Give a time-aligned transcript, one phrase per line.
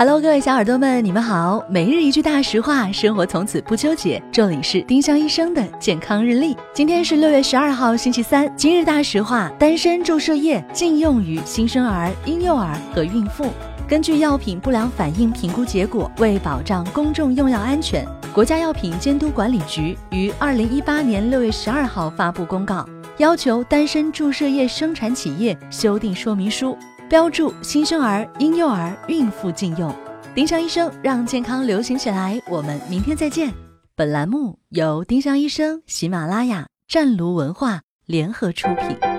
[0.00, 1.60] Hello，各位小耳朵们，你们好。
[1.68, 4.22] 每日一句大实话，生活从此不纠结。
[4.30, 6.56] 这里是丁香医生的健康日历。
[6.72, 8.48] 今天是六月十二号，星期三。
[8.56, 13.46] 今日大实话：丹参注射液禁用于新生儿、婴幼儿和孕妇。
[13.88, 26.78] 根据药品不良反应评估结果，为保障公众用药安全，国家药品监督管理局于二零一八年六月十二号发布公告，要求丹参注射液生产企业修订说明书。
[27.08, 29.94] 标注新生儿、婴幼儿、孕妇禁用。
[30.34, 33.50] 丁香医生让健康流行起来，我们明天再见。
[33.96, 39.17] 本栏目由丁香医生、喜马拉雅、湛庐文化联合出品。